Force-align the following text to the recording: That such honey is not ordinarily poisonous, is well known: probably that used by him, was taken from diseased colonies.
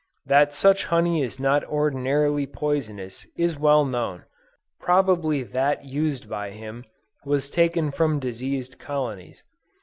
That 0.25 0.51
such 0.51 0.85
honey 0.85 1.21
is 1.21 1.39
not 1.39 1.63
ordinarily 1.65 2.47
poisonous, 2.47 3.27
is 3.37 3.59
well 3.59 3.85
known: 3.85 4.23
probably 4.79 5.43
that 5.43 5.85
used 5.85 6.27
by 6.27 6.49
him, 6.49 6.85
was 7.23 7.51
taken 7.51 7.91
from 7.91 8.17
diseased 8.19 8.79
colonies. 8.79 9.43